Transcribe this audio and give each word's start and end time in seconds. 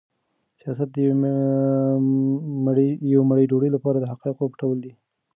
سیاست 0.59 0.89
د 0.93 0.97
یوې 3.11 3.19
مړۍ 3.29 3.45
ډوډۍ 3.49 3.69
لپاره 3.75 3.97
د 3.99 4.05
حقایقو 4.11 4.51
پټول 4.51 4.77
دي. 4.85 4.93